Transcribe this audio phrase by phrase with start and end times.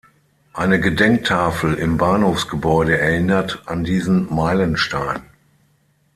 [0.53, 5.21] Eine Gedenktafel im Bahnhofsgebäude erinnert an diesen Meilenstein.